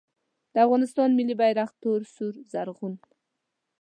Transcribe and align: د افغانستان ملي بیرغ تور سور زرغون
د 0.53 0.55
افغانستان 0.65 1.09
ملي 1.19 1.35
بیرغ 1.41 1.69
تور 1.81 2.01
سور 2.15 2.33
زرغون 2.51 2.93